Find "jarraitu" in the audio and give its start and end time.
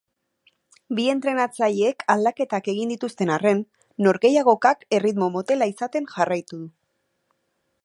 6.17-6.63